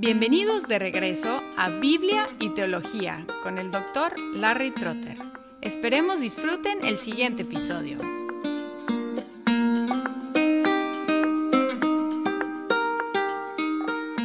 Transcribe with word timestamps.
Bienvenidos 0.00 0.68
de 0.68 0.78
regreso 0.78 1.42
a 1.56 1.70
Biblia 1.70 2.28
y 2.38 2.50
Teología 2.50 3.26
con 3.42 3.58
el 3.58 3.72
doctor 3.72 4.12
Larry 4.32 4.70
Trotter. 4.70 5.18
Esperemos 5.60 6.20
disfruten 6.20 6.84
el 6.84 6.98
siguiente 6.98 7.42
episodio. 7.42 7.96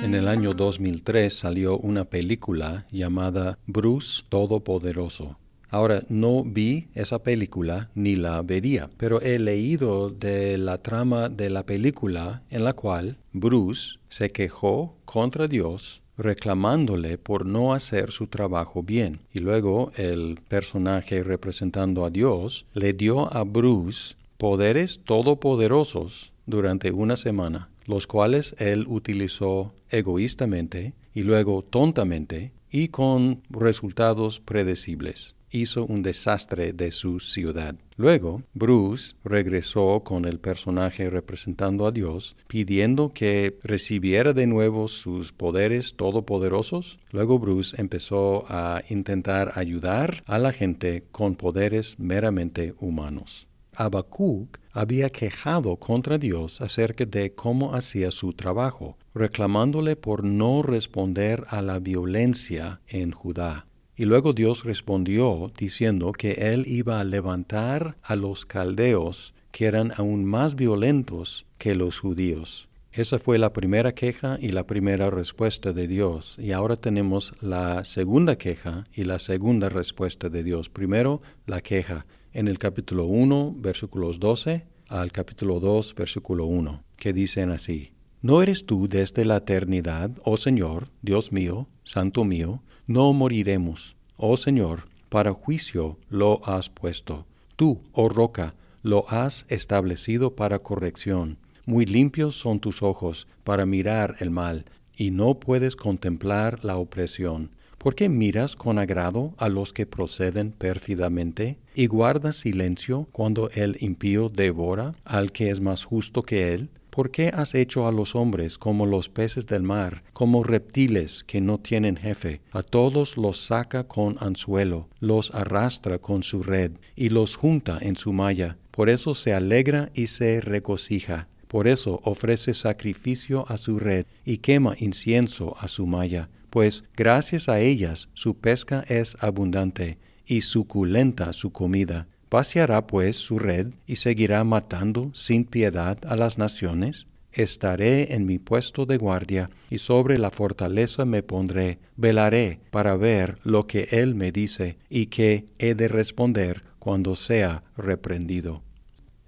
En 0.03 0.13
el 0.13 0.27
año 0.27 0.53
2003 0.53 1.33
salió 1.33 1.79
una 1.79 2.05
película 2.05 2.85
llamada 2.91 3.57
Bruce 3.65 4.21
Todopoderoso. 4.29 5.39
Ahora, 5.73 6.03
no 6.07 6.43
vi 6.43 6.89
esa 6.93 7.23
película 7.23 7.89
ni 7.95 8.15
la 8.15 8.43
vería, 8.43 8.91
pero 8.95 9.19
he 9.21 9.39
leído 9.39 10.11
de 10.11 10.59
la 10.59 10.77
trama 10.77 11.29
de 11.29 11.49
la 11.49 11.65
película 11.65 12.43
en 12.51 12.63
la 12.63 12.73
cual 12.73 13.17
Bruce 13.31 13.97
se 14.07 14.31
quejó 14.31 14.95
contra 15.05 15.47
Dios 15.47 16.03
reclamándole 16.15 17.17
por 17.17 17.47
no 17.47 17.73
hacer 17.73 18.11
su 18.11 18.27
trabajo 18.27 18.83
bien. 18.83 19.21
Y 19.33 19.39
luego 19.39 19.91
el 19.95 20.37
personaje 20.47 21.23
representando 21.23 22.05
a 22.05 22.11
Dios 22.11 22.67
le 22.75 22.93
dio 22.93 23.33
a 23.33 23.43
Bruce 23.43 24.13
poderes 24.37 24.99
todopoderosos 25.03 26.33
durante 26.45 26.91
una 26.91 27.17
semana, 27.17 27.71
los 27.87 28.05
cuales 28.05 28.55
él 28.59 28.85
utilizó 28.87 29.73
egoístamente 29.89 30.93
y 31.15 31.23
luego 31.23 31.63
tontamente 31.63 32.51
y 32.69 32.89
con 32.89 33.41
resultados 33.49 34.39
predecibles 34.39 35.33
hizo 35.53 35.85
un 35.85 36.01
desastre 36.01 36.73
de 36.73 36.91
su 36.91 37.19
ciudad. 37.19 37.75
Luego, 37.95 38.41
Bruce 38.53 39.15
regresó 39.23 40.01
con 40.03 40.25
el 40.25 40.39
personaje 40.39 41.09
representando 41.09 41.85
a 41.85 41.91
Dios, 41.91 42.35
pidiendo 42.47 43.13
que 43.13 43.57
recibiera 43.63 44.33
de 44.33 44.47
nuevo 44.47 44.87
sus 44.87 45.31
poderes 45.31 45.95
todopoderosos. 45.95 46.99
Luego 47.11 47.39
Bruce 47.39 47.79
empezó 47.79 48.45
a 48.49 48.81
intentar 48.89 49.53
ayudar 49.55 50.23
a 50.25 50.39
la 50.39 50.51
gente 50.51 51.05
con 51.11 51.35
poderes 51.35 51.99
meramente 51.99 52.73
humanos. 52.79 53.47
Habacuc 53.75 54.59
había 54.71 55.09
quejado 55.09 55.77
contra 55.77 56.17
Dios 56.17 56.61
acerca 56.61 57.05
de 57.05 57.33
cómo 57.33 57.75
hacía 57.75 58.11
su 58.11 58.33
trabajo, 58.33 58.97
reclamándole 59.13 59.95
por 59.95 60.23
no 60.23 60.61
responder 60.63 61.45
a 61.49 61.61
la 61.61 61.79
violencia 61.79 62.81
en 62.87 63.11
Judá. 63.11 63.65
Y 63.95 64.05
luego 64.05 64.33
Dios 64.33 64.63
respondió 64.63 65.51
diciendo 65.57 66.11
que 66.11 66.31
él 66.31 66.65
iba 66.67 66.99
a 66.99 67.03
levantar 67.03 67.97
a 68.01 68.15
los 68.15 68.45
caldeos 68.45 69.33
que 69.51 69.65
eran 69.65 69.93
aún 69.95 70.25
más 70.25 70.55
violentos 70.55 71.45
que 71.59 71.75
los 71.75 71.99
judíos. 71.99 72.67
Esa 72.91 73.19
fue 73.19 73.37
la 73.39 73.53
primera 73.53 73.93
queja 73.93 74.37
y 74.39 74.49
la 74.49 74.67
primera 74.67 75.09
respuesta 75.09 75.73
de 75.73 75.87
Dios. 75.87 76.37
Y 76.39 76.51
ahora 76.51 76.75
tenemos 76.75 77.33
la 77.41 77.83
segunda 77.83 78.37
queja 78.37 78.85
y 78.93 79.03
la 79.03 79.19
segunda 79.19 79.69
respuesta 79.69 80.29
de 80.29 80.43
Dios. 80.43 80.69
Primero, 80.69 81.21
la 81.45 81.61
queja 81.61 82.05
en 82.33 82.47
el 82.47 82.59
capítulo 82.59 83.05
1, 83.05 83.55
versículos 83.57 84.19
12 84.19 84.65
al 84.89 85.11
capítulo 85.11 85.59
2, 85.59 85.95
versículo 85.95 86.45
1, 86.45 86.83
que 86.97 87.13
dicen 87.13 87.49
así. 87.49 87.93
¿No 88.21 88.41
eres 88.41 88.65
tú 88.65 88.87
desde 88.87 89.25
la 89.25 89.37
eternidad, 89.37 90.11
oh 90.23 90.37
Señor, 90.37 90.89
Dios 91.01 91.31
mío, 91.31 91.67
Santo 91.83 92.23
mío, 92.23 92.61
no 92.87 93.13
moriremos. 93.13 93.95
Oh 94.17 94.37
Señor, 94.37 94.87
para 95.09 95.33
juicio 95.33 95.97
lo 96.09 96.41
has 96.45 96.69
puesto. 96.69 97.25
Tú, 97.55 97.81
oh 97.91 98.09
roca, 98.09 98.55
lo 98.81 99.09
has 99.09 99.45
establecido 99.47 100.35
para 100.35 100.59
corrección. 100.59 101.37
Muy 101.65 101.85
limpios 101.85 102.35
son 102.35 102.59
tus 102.59 102.83
ojos 102.83 103.27
para 103.43 103.65
mirar 103.65 104.15
el 104.19 104.31
mal, 104.31 104.65
y 104.95 105.11
no 105.11 105.39
puedes 105.39 105.75
contemplar 105.75 106.63
la 106.63 106.77
opresión. 106.77 107.51
¿Por 107.77 107.95
qué 107.95 108.09
miras 108.09 108.55
con 108.55 108.79
agrado 108.79 109.33
a 109.37 109.49
los 109.49 109.73
que 109.73 109.85
proceden 109.85 110.51
pérfidamente 110.51 111.57
y 111.75 111.87
guardas 111.87 112.37
silencio 112.37 113.07
cuando 113.11 113.49
el 113.49 113.77
impío 113.81 114.29
devora 114.29 114.95
al 115.03 115.31
que 115.31 115.49
es 115.49 115.59
más 115.59 115.83
justo 115.83 116.23
que 116.23 116.53
él? 116.53 116.69
¿Por 116.93 117.09
qué 117.09 117.31
has 117.33 117.55
hecho 117.55 117.87
a 117.87 117.91
los 117.91 118.13
hombres 118.13 118.59
como 118.59 118.85
los 118.85 119.09
peces 119.09 119.47
del 119.47 119.63
mar, 119.63 120.03
como 120.13 120.43
reptiles 120.43 121.23
que 121.23 121.41
no 121.41 121.57
tienen 121.57 121.97
jefe? 121.97 122.41
A 122.51 122.61
todos 122.61 123.17
los 123.17 123.43
saca 123.43 123.87
con 123.87 124.17
anzuelo, 124.19 124.89
los 124.99 125.33
arrastra 125.33 125.97
con 125.97 126.21
su 126.21 126.43
red, 126.43 126.73
y 126.95 127.09
los 127.09 127.35
junta 127.35 127.79
en 127.81 127.95
su 127.95 128.13
malla. 128.13 128.57
Por 128.69 128.89
eso 128.89 129.15
se 129.15 129.33
alegra 129.33 129.89
y 129.95 130.05
se 130.05 130.39
regocija. 130.39 131.27
Por 131.47 131.67
eso 131.67 131.99
ofrece 132.03 132.53
sacrificio 132.53 133.43
a 133.47 133.57
su 133.57 133.79
red 133.79 134.05
y 134.23 134.37
quema 134.37 134.75
incienso 134.77 135.55
a 135.59 135.69
su 135.69 135.87
malla, 135.87 136.29
pues 136.51 136.83
gracias 136.95 137.49
a 137.49 137.59
ellas 137.59 138.09
su 138.13 138.35
pesca 138.35 138.85
es 138.87 139.17
abundante 139.19 139.97
y 140.27 140.41
suculenta 140.41 141.33
su 141.33 141.51
comida. 141.51 142.07
¿Vaciará 142.33 142.87
pues 142.87 143.15
su 143.15 143.37
red 143.37 143.67
y 143.85 143.97
seguirá 143.97 144.43
matando 144.43 145.11
sin 145.13 145.45
piedad 145.45 145.99
a 146.03 146.15
las 146.15 146.39
naciones? 146.39 147.05
Estaré 147.31 148.15
en 148.15 148.25
mi 148.25 148.39
puesto 148.39 148.87
de 148.87 148.97
guardia 148.97 149.51
y 149.69 149.77
sobre 149.77 150.17
la 150.17 150.31
fortaleza 150.31 151.05
me 151.05 151.21
pondré, 151.21 151.77
velaré 151.95 152.59
para 152.71 152.95
ver 152.95 153.37
lo 153.43 153.67
que 153.67 153.87
él 153.91 154.15
me 154.15 154.31
dice 154.31 154.77
y 154.89 155.05
que 155.05 155.45
he 155.59 155.75
de 155.75 155.87
responder 155.87 156.63
cuando 156.79 157.15
sea 157.15 157.65
reprendido. 157.77 158.63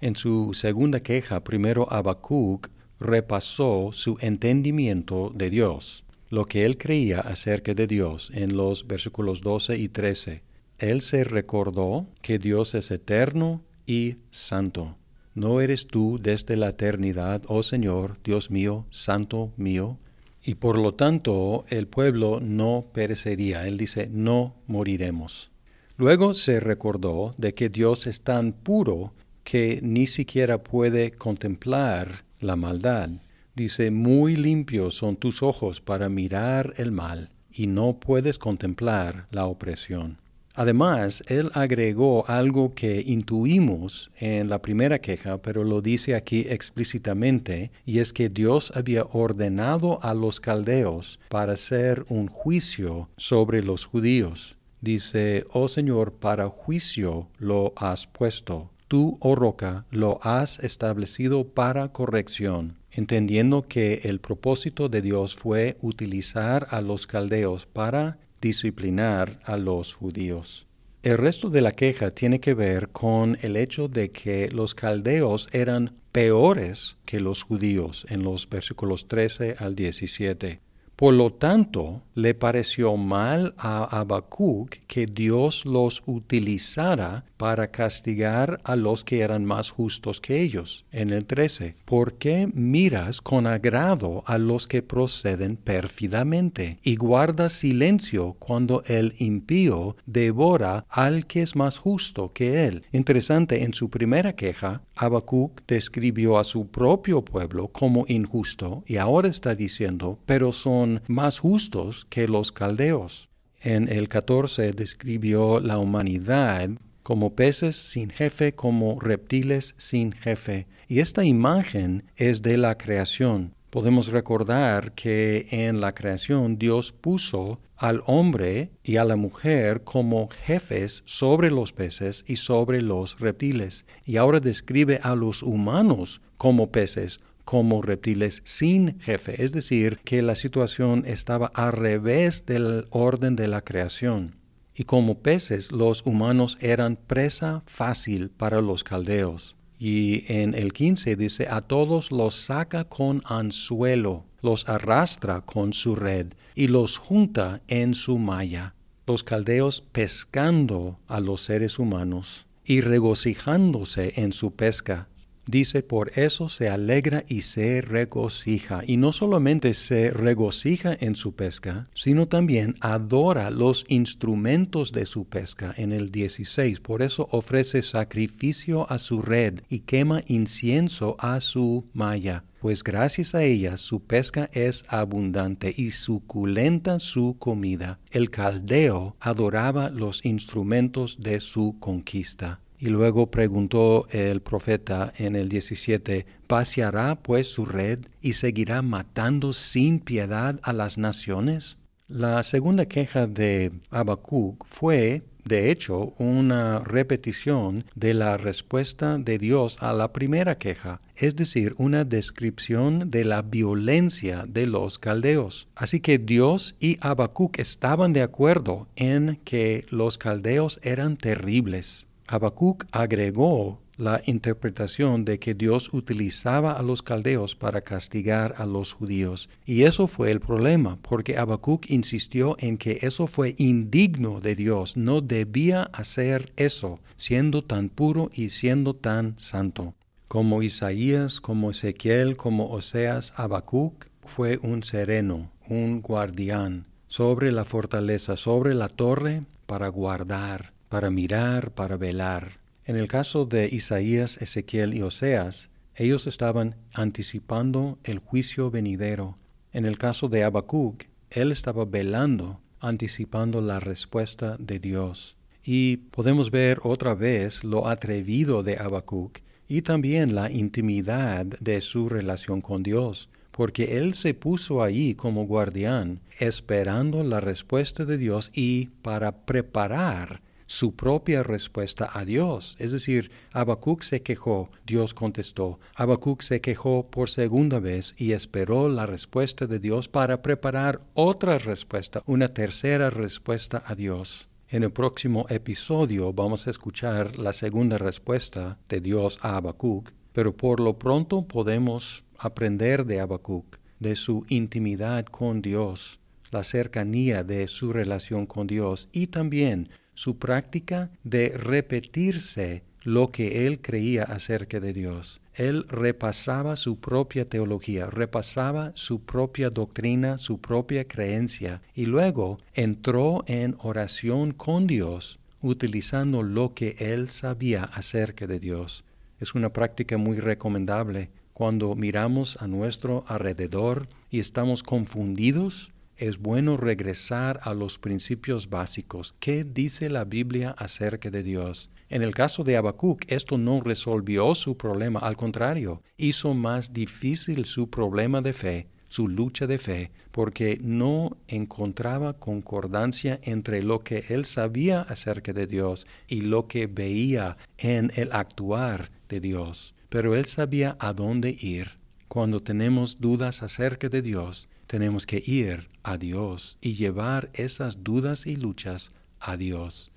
En 0.00 0.16
su 0.16 0.52
segunda 0.54 0.98
queja, 0.98 1.44
primero 1.44 1.86
Habacuc 1.88 2.70
repasó 2.98 3.90
su 3.92 4.18
entendimiento 4.20 5.30
de 5.32 5.50
Dios, 5.50 6.04
lo 6.28 6.44
que 6.46 6.64
él 6.64 6.76
creía 6.76 7.20
acerca 7.20 7.72
de 7.72 7.86
Dios 7.86 8.32
en 8.34 8.56
los 8.56 8.84
versículos 8.88 9.42
12 9.42 9.78
y 9.78 9.88
13 9.90 10.45
él 10.78 11.00
se 11.00 11.24
recordó 11.24 12.06
que 12.22 12.38
Dios 12.38 12.74
es 12.74 12.90
eterno 12.90 13.62
y 13.86 14.16
santo. 14.30 14.96
¿No 15.34 15.60
eres 15.60 15.86
tú 15.86 16.18
desde 16.20 16.56
la 16.56 16.70
eternidad, 16.70 17.42
oh 17.48 17.62
Señor, 17.62 18.18
Dios 18.24 18.50
mío, 18.50 18.86
santo 18.90 19.52
mío? 19.56 19.98
Y 20.42 20.54
por 20.54 20.78
lo 20.78 20.94
tanto 20.94 21.64
el 21.68 21.88
pueblo 21.88 22.40
no 22.40 22.86
perecería. 22.92 23.66
Él 23.66 23.76
dice, 23.76 24.08
no 24.10 24.54
moriremos. 24.66 25.50
Luego 25.96 26.34
se 26.34 26.60
recordó 26.60 27.34
de 27.38 27.54
que 27.54 27.68
Dios 27.68 28.06
es 28.06 28.20
tan 28.22 28.52
puro 28.52 29.14
que 29.44 29.80
ni 29.82 30.06
siquiera 30.06 30.62
puede 30.62 31.12
contemplar 31.12 32.24
la 32.40 32.56
maldad. 32.56 33.10
Dice, 33.54 33.90
muy 33.90 34.36
limpios 34.36 34.94
son 34.94 35.16
tus 35.16 35.42
ojos 35.42 35.80
para 35.80 36.08
mirar 36.10 36.74
el 36.76 36.92
mal, 36.92 37.30
y 37.50 37.66
no 37.66 37.98
puedes 37.98 38.38
contemplar 38.38 39.26
la 39.30 39.46
opresión. 39.46 40.18
Además, 40.56 41.22
él 41.28 41.50
agregó 41.52 42.24
algo 42.28 42.74
que 42.74 43.02
intuimos 43.06 44.10
en 44.18 44.48
la 44.48 44.62
primera 44.62 44.98
queja, 45.00 45.36
pero 45.36 45.64
lo 45.64 45.82
dice 45.82 46.14
aquí 46.14 46.46
explícitamente, 46.48 47.70
y 47.84 47.98
es 47.98 48.14
que 48.14 48.30
Dios 48.30 48.72
había 48.74 49.04
ordenado 49.04 50.02
a 50.02 50.14
los 50.14 50.40
caldeos 50.40 51.20
para 51.28 51.52
hacer 51.52 52.06
un 52.08 52.28
juicio 52.28 53.10
sobre 53.18 53.62
los 53.62 53.84
judíos. 53.84 54.56
Dice, 54.80 55.44
oh 55.52 55.68
Señor, 55.68 56.14
para 56.14 56.48
juicio 56.48 57.28
lo 57.38 57.74
has 57.76 58.06
puesto. 58.06 58.70
Tú, 58.88 59.18
oh 59.20 59.34
roca, 59.34 59.84
lo 59.90 60.20
has 60.22 60.58
establecido 60.60 61.46
para 61.48 61.88
corrección 61.92 62.78
entendiendo 62.96 63.68
que 63.68 64.00
el 64.04 64.20
propósito 64.20 64.88
de 64.88 65.02
Dios 65.02 65.36
fue 65.36 65.76
utilizar 65.82 66.66
a 66.70 66.80
los 66.80 67.06
caldeos 67.06 67.66
para 67.66 68.16
disciplinar 68.46 69.40
a 69.44 69.56
los 69.56 69.94
judíos. 69.94 70.66
El 71.02 71.18
resto 71.18 71.50
de 71.50 71.60
la 71.60 71.72
queja 71.72 72.10
tiene 72.10 72.40
que 72.40 72.54
ver 72.54 72.88
con 72.88 73.38
el 73.42 73.56
hecho 73.56 73.88
de 73.88 74.10
que 74.10 74.48
los 74.50 74.74
caldeos 74.74 75.48
eran 75.52 75.92
peores 76.12 76.96
que 77.04 77.20
los 77.20 77.42
judíos 77.42 78.06
en 78.08 78.22
los 78.22 78.48
versículos 78.48 79.06
13 79.06 79.56
al 79.58 79.74
17. 79.74 80.60
Por 80.96 81.12
lo 81.12 81.30
tanto, 81.30 82.02
le 82.14 82.34
pareció 82.34 82.96
mal 82.96 83.54
a 83.58 83.84
Habacuc 83.84 84.76
que 84.86 85.06
Dios 85.06 85.66
los 85.66 86.02
utilizara 86.06 87.24
para 87.36 87.70
castigar 87.70 88.60
a 88.64 88.76
los 88.76 89.04
que 89.04 89.20
eran 89.20 89.44
más 89.44 89.70
justos 89.70 90.20
que 90.20 90.40
ellos. 90.40 90.84
En 90.90 91.10
el 91.10 91.24
13, 91.24 91.76
¿por 91.84 92.14
qué 92.14 92.48
miras 92.52 93.20
con 93.20 93.46
agrado 93.46 94.22
a 94.26 94.38
los 94.38 94.66
que 94.66 94.82
proceden 94.82 95.56
pérfidamente 95.56 96.78
y 96.82 96.96
guardas 96.96 97.52
silencio 97.52 98.36
cuando 98.38 98.82
el 98.86 99.14
impío 99.18 99.96
devora 100.06 100.86
al 100.88 101.26
que 101.26 101.42
es 101.42 101.56
más 101.56 101.78
justo 101.78 102.32
que 102.32 102.66
él? 102.66 102.84
Interesante, 102.92 103.62
en 103.62 103.74
su 103.74 103.90
primera 103.90 104.34
queja, 104.34 104.82
Habacuc 104.94 105.62
describió 105.66 106.38
a 106.38 106.44
su 106.44 106.68
propio 106.68 107.22
pueblo 107.22 107.68
como 107.68 108.04
injusto 108.08 108.84
y 108.86 108.96
ahora 108.96 109.28
está 109.28 109.54
diciendo, 109.54 110.18
pero 110.26 110.52
son 110.52 111.02
más 111.06 111.38
justos 111.38 112.06
que 112.08 112.28
los 112.28 112.52
caldeos. 112.52 113.28
En 113.60 113.88
el 113.88 114.08
14 114.08 114.72
describió 114.72 115.60
la 115.60 115.78
humanidad 115.78 116.70
como 117.06 117.36
peces 117.36 117.76
sin 117.76 118.10
jefe, 118.10 118.56
como 118.56 118.98
reptiles 118.98 119.76
sin 119.78 120.10
jefe. 120.10 120.66
Y 120.88 120.98
esta 120.98 121.24
imagen 121.24 122.02
es 122.16 122.42
de 122.42 122.56
la 122.56 122.76
creación. 122.76 123.54
podemos 123.70 124.08
recordar 124.08 124.92
que 124.92 125.46
en 125.52 125.80
la 125.80 125.94
creación 125.94 126.58
Dios 126.58 126.92
puso 126.92 127.60
al 127.76 128.02
hombre 128.06 128.70
y 128.82 128.96
a 128.96 129.04
la 129.04 129.14
mujer 129.14 129.84
como 129.84 130.28
jefes 130.46 131.04
sobre 131.04 131.52
los 131.52 131.72
peces 131.72 132.24
y 132.26 132.36
sobre 132.36 132.82
los 132.82 133.20
reptiles, 133.20 133.86
y 134.04 134.16
ahora 134.16 134.40
describe 134.40 134.98
a 135.04 135.14
los 135.14 135.44
humanos 135.44 136.20
como 136.38 136.72
peces, 136.72 137.20
como 137.44 137.82
reptiles 137.82 138.42
sin 138.42 138.98
jefe, 138.98 139.44
es 139.44 139.52
decir, 139.52 140.00
que 140.02 140.22
la 140.22 140.34
situación 140.34 141.04
estaba 141.06 141.52
al 141.54 141.70
revés 141.70 142.46
del 142.46 142.86
orden 142.90 143.36
de 143.36 143.46
la 143.46 143.60
creación. 143.60 144.34
Y 144.78 144.84
como 144.84 145.20
peces, 145.20 145.72
los 145.72 146.04
humanos 146.04 146.58
eran 146.60 146.96
presa 146.96 147.62
fácil 147.66 148.28
para 148.28 148.60
los 148.60 148.84
caldeos. 148.84 149.56
Y 149.78 150.30
en 150.30 150.54
el 150.54 150.74
15 150.74 151.16
dice, 151.16 151.48
a 151.50 151.62
todos 151.62 152.12
los 152.12 152.34
saca 152.34 152.84
con 152.84 153.22
anzuelo, 153.24 154.24
los 154.42 154.68
arrastra 154.68 155.40
con 155.40 155.72
su 155.72 155.96
red 155.96 156.28
y 156.54 156.68
los 156.68 156.98
junta 156.98 157.62
en 157.68 157.94
su 157.94 158.18
malla. 158.18 158.74
Los 159.06 159.24
caldeos 159.24 159.82
pescando 159.92 160.98
a 161.08 161.20
los 161.20 161.40
seres 161.40 161.78
humanos 161.78 162.46
y 162.64 162.82
regocijándose 162.82 164.12
en 164.16 164.32
su 164.32 164.52
pesca 164.52 165.08
Dice, 165.48 165.84
por 165.84 166.10
eso 166.18 166.48
se 166.48 166.68
alegra 166.68 167.24
y 167.28 167.42
se 167.42 167.80
regocija. 167.80 168.82
Y 168.84 168.96
no 168.96 169.12
solamente 169.12 169.74
se 169.74 170.10
regocija 170.10 170.96
en 170.98 171.14
su 171.14 171.36
pesca, 171.36 171.88
sino 171.94 172.26
también 172.26 172.74
adora 172.80 173.50
los 173.50 173.84
instrumentos 173.88 174.90
de 174.90 175.06
su 175.06 175.24
pesca 175.24 175.72
en 175.76 175.92
el 175.92 176.10
16. 176.10 176.80
Por 176.80 177.00
eso 177.00 177.28
ofrece 177.30 177.82
sacrificio 177.82 178.90
a 178.90 178.98
su 178.98 179.22
red 179.22 179.60
y 179.68 179.80
quema 179.80 180.22
incienso 180.26 181.16
a 181.20 181.40
su 181.40 181.84
malla. 181.92 182.42
Pues 182.60 182.82
gracias 182.82 183.36
a 183.36 183.44
ella 183.44 183.76
su 183.76 184.00
pesca 184.00 184.50
es 184.52 184.84
abundante 184.88 185.72
y 185.76 185.92
suculenta 185.92 186.98
su 186.98 187.36
comida. 187.38 188.00
El 188.10 188.30
caldeo 188.30 189.14
adoraba 189.20 189.90
los 189.90 190.24
instrumentos 190.24 191.18
de 191.20 191.38
su 191.38 191.76
conquista. 191.78 192.58
Y 192.78 192.88
luego 192.88 193.30
preguntó 193.30 194.06
el 194.10 194.42
profeta 194.42 195.12
en 195.16 195.34
el 195.34 195.48
17, 195.48 196.26
¿paseará 196.46 197.16
pues 197.16 197.48
su 197.48 197.64
red 197.64 198.00
y 198.20 198.34
seguirá 198.34 198.82
matando 198.82 199.52
sin 199.52 199.98
piedad 199.98 200.60
a 200.62 200.72
las 200.72 200.98
naciones? 200.98 201.78
La 202.08 202.42
segunda 202.44 202.86
queja 202.86 203.26
de 203.26 203.72
Habacuc 203.90 204.64
fue, 204.70 205.24
de 205.44 205.72
hecho, 205.72 206.14
una 206.18 206.78
repetición 206.78 207.84
de 207.96 208.14
la 208.14 208.36
respuesta 208.36 209.18
de 209.18 209.38
Dios 209.38 209.78
a 209.80 209.92
la 209.92 210.12
primera 210.12 210.56
queja, 210.56 211.00
es 211.16 211.34
decir, 211.34 211.74
una 211.78 212.04
descripción 212.04 213.10
de 213.10 213.24
la 213.24 213.42
violencia 213.42 214.44
de 214.46 214.66
los 214.66 215.00
caldeos. 215.00 215.66
Así 215.74 215.98
que 215.98 216.18
Dios 216.18 216.76
y 216.78 216.98
Habacuc 217.00 217.58
estaban 217.58 218.12
de 218.12 218.22
acuerdo 218.22 218.86
en 218.94 219.40
que 219.44 219.84
los 219.90 220.16
caldeos 220.16 220.78
eran 220.84 221.16
terribles 221.16 222.06
Habacuc 222.28 222.86
agregó 222.90 223.80
la 223.96 224.20
interpretación 224.26 225.24
de 225.24 225.38
que 225.38 225.54
Dios 225.54 225.90
utilizaba 225.92 226.72
a 226.72 226.82
los 226.82 227.02
caldeos 227.02 227.54
para 227.54 227.80
castigar 227.80 228.54
a 228.58 228.66
los 228.66 228.92
judíos. 228.92 229.48
Y 229.64 229.84
eso 229.84 230.06
fue 230.06 230.30
el 230.30 230.40
problema, 230.40 230.98
porque 231.02 231.38
Habacuc 231.38 231.88
insistió 231.88 232.56
en 232.58 232.78
que 232.78 232.98
eso 233.02 233.26
fue 233.26 233.54
indigno 233.58 234.40
de 234.40 234.54
Dios, 234.54 234.96
no 234.96 235.20
debía 235.20 235.84
hacer 235.92 236.52
eso, 236.56 237.00
siendo 237.16 237.62
tan 237.62 237.88
puro 237.88 238.30
y 238.34 238.50
siendo 238.50 238.94
tan 238.94 239.38
santo. 239.38 239.94
Como 240.28 240.62
Isaías, 240.62 241.40
como 241.40 241.70
Ezequiel, 241.70 242.36
como 242.36 242.70
Oseas, 242.70 243.32
Habacuc 243.36 244.06
fue 244.22 244.58
un 244.60 244.82
sereno, 244.82 245.52
un 245.68 246.02
guardián, 246.02 246.86
sobre 247.06 247.52
la 247.52 247.64
fortaleza, 247.64 248.36
sobre 248.36 248.74
la 248.74 248.88
torre, 248.88 249.44
para 249.66 249.88
guardar 249.88 250.75
para 250.96 251.10
mirar, 251.10 251.72
para 251.72 251.98
velar. 251.98 252.58
En 252.86 252.96
el 252.96 253.06
caso 253.06 253.44
de 253.44 253.68
Isaías, 253.70 254.38
Ezequiel 254.40 254.94
y 254.94 255.02
Oseas, 255.02 255.68
ellos 255.94 256.26
estaban 256.26 256.74
anticipando 256.94 257.98
el 258.02 258.18
juicio 258.18 258.70
venidero. 258.70 259.36
En 259.74 259.84
el 259.84 259.98
caso 259.98 260.30
de 260.30 260.42
Habacuc, 260.42 261.04
él 261.28 261.52
estaba 261.52 261.84
velando, 261.84 262.62
anticipando 262.80 263.60
la 263.60 263.78
respuesta 263.78 264.56
de 264.58 264.78
Dios. 264.78 265.36
Y 265.62 265.98
podemos 265.98 266.50
ver 266.50 266.80
otra 266.82 267.14
vez 267.14 267.62
lo 267.62 267.88
atrevido 267.88 268.62
de 268.62 268.78
Habacuc 268.78 269.40
y 269.68 269.82
también 269.82 270.34
la 270.34 270.50
intimidad 270.50 271.44
de 271.44 271.82
su 271.82 272.08
relación 272.08 272.62
con 272.62 272.82
Dios, 272.82 273.28
porque 273.50 273.98
él 273.98 274.14
se 274.14 274.32
puso 274.32 274.82
ahí 274.82 275.14
como 275.14 275.44
guardián, 275.44 276.20
esperando 276.38 277.22
la 277.22 277.40
respuesta 277.40 278.06
de 278.06 278.16
Dios 278.16 278.50
y 278.54 278.86
para 279.02 279.44
preparar 279.44 280.40
su 280.66 280.94
propia 280.94 281.42
respuesta 281.42 282.10
a 282.12 282.24
Dios. 282.24 282.76
Es 282.78 282.92
decir, 282.92 283.30
Habacuc 283.52 284.02
se 284.02 284.22
quejó, 284.22 284.70
Dios 284.86 285.14
contestó. 285.14 285.80
Habacuc 285.94 286.42
se 286.42 286.60
quejó 286.60 287.08
por 287.10 287.30
segunda 287.30 287.80
vez 287.80 288.14
y 288.16 288.32
esperó 288.32 288.88
la 288.88 289.06
respuesta 289.06 289.66
de 289.66 289.78
Dios 289.78 290.08
para 290.08 290.42
preparar 290.42 291.00
otra 291.14 291.58
respuesta, 291.58 292.22
una 292.26 292.48
tercera 292.48 293.10
respuesta 293.10 293.82
a 293.86 293.94
Dios. 293.94 294.48
En 294.68 294.82
el 294.82 294.90
próximo 294.90 295.46
episodio 295.48 296.32
vamos 296.32 296.66
a 296.66 296.70
escuchar 296.70 297.38
la 297.38 297.52
segunda 297.52 297.98
respuesta 297.98 298.78
de 298.88 299.00
Dios 299.00 299.38
a 299.40 299.56
Habacuc, 299.56 300.10
pero 300.32 300.56
por 300.56 300.80
lo 300.80 300.98
pronto 300.98 301.46
podemos 301.46 302.24
aprender 302.36 303.06
de 303.06 303.20
Habacuc, 303.20 303.78
de 304.00 304.16
su 304.16 304.44
intimidad 304.48 305.24
con 305.26 305.62
Dios, 305.62 306.18
la 306.50 306.64
cercanía 306.64 307.44
de 307.44 307.68
su 307.68 307.92
relación 307.92 308.46
con 308.46 308.66
Dios 308.66 309.08
y 309.12 309.28
también 309.28 309.88
su 310.16 310.38
práctica 310.38 311.10
de 311.22 311.50
repetirse 311.50 312.82
lo 313.04 313.28
que 313.28 313.68
él 313.68 313.80
creía 313.80 314.24
acerca 314.24 314.80
de 314.80 314.92
Dios. 314.92 315.40
Él 315.54 315.86
repasaba 315.88 316.74
su 316.74 316.98
propia 316.98 317.48
teología, 317.48 318.06
repasaba 318.06 318.90
su 318.94 319.20
propia 319.20 319.70
doctrina, 319.70 320.38
su 320.38 320.60
propia 320.60 321.06
creencia, 321.06 321.80
y 321.94 322.06
luego 322.06 322.58
entró 322.74 323.44
en 323.46 323.76
oración 323.78 324.52
con 324.52 324.88
Dios, 324.88 325.38
utilizando 325.62 326.42
lo 326.42 326.74
que 326.74 326.96
él 326.98 327.30
sabía 327.30 327.84
acerca 327.84 328.46
de 328.46 328.58
Dios. 328.58 329.04
Es 329.38 329.54
una 329.54 329.72
práctica 329.72 330.16
muy 330.18 330.40
recomendable. 330.40 331.30
Cuando 331.52 331.94
miramos 331.94 332.58
a 332.60 332.66
nuestro 332.66 333.24
alrededor 333.28 334.08
y 334.30 334.40
estamos 334.40 334.82
confundidos, 334.82 335.92
es 336.16 336.38
bueno 336.38 336.76
regresar 336.76 337.60
a 337.62 337.74
los 337.74 337.98
principios 337.98 338.68
básicos. 338.68 339.34
¿Qué 339.40 339.64
dice 339.64 340.10
la 340.10 340.24
Biblia 340.24 340.74
acerca 340.78 341.30
de 341.30 341.42
Dios? 341.42 341.90
En 342.08 342.22
el 342.22 342.34
caso 342.34 342.62
de 342.62 342.76
Habacuc, 342.76 343.24
esto 343.26 343.58
no 343.58 343.80
resolvió 343.80 344.54
su 344.54 344.76
problema, 344.76 345.18
al 345.20 345.36
contrario, 345.36 346.02
hizo 346.16 346.54
más 346.54 346.92
difícil 346.92 347.64
su 347.64 347.90
problema 347.90 348.40
de 348.40 348.52
fe, 348.52 348.86
su 349.08 349.26
lucha 349.26 349.66
de 349.66 349.78
fe, 349.78 350.12
porque 350.30 350.78
no 350.80 351.36
encontraba 351.48 352.34
concordancia 352.34 353.40
entre 353.42 353.82
lo 353.82 354.00
que 354.04 354.24
él 354.28 354.44
sabía 354.44 355.00
acerca 355.00 355.52
de 355.52 355.66
Dios 355.66 356.06
y 356.28 356.42
lo 356.42 356.68
que 356.68 356.86
veía 356.86 357.56
en 357.76 358.12
el 358.14 358.32
actuar 358.32 359.10
de 359.28 359.40
Dios. 359.40 359.94
Pero 360.08 360.36
él 360.36 360.46
sabía 360.46 360.96
a 361.00 361.12
dónde 361.12 361.56
ir. 361.58 361.98
Cuando 362.28 362.60
tenemos 362.60 363.20
dudas 363.20 363.62
acerca 363.62 364.08
de 364.08 364.22
Dios, 364.22 364.68
tenemos 364.86 365.26
que 365.26 365.42
ir 365.44 365.88
a 366.02 366.16
Dios 366.16 366.78
y 366.80 366.94
llevar 366.94 367.50
esas 367.52 368.02
dudas 368.02 368.46
y 368.46 368.56
luchas 368.56 369.12
a 369.40 369.56
Dios. 369.56 370.12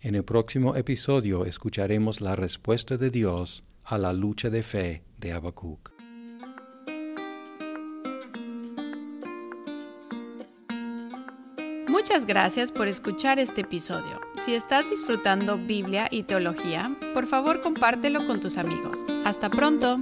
En 0.00 0.14
el 0.14 0.24
próximo 0.24 0.76
episodio 0.76 1.44
escucharemos 1.46 2.20
la 2.20 2.36
respuesta 2.36 2.96
de 2.96 3.10
Dios 3.10 3.62
a 3.84 3.98
la 3.98 4.12
lucha 4.12 4.50
de 4.50 4.62
fe 4.62 5.02
de 5.18 5.32
Habacuc. 5.32 5.92
Muchas 11.88 12.26
gracias 12.26 12.72
por 12.72 12.88
escuchar 12.88 13.38
este 13.38 13.60
episodio. 13.60 14.18
Si 14.44 14.54
estás 14.54 14.90
disfrutando 14.90 15.56
Biblia 15.56 16.08
y 16.10 16.24
teología, 16.24 16.86
por 17.14 17.26
favor 17.28 17.62
compártelo 17.62 18.26
con 18.26 18.40
tus 18.40 18.56
amigos. 18.56 19.04
Hasta 19.24 19.48
pronto. 19.50 19.98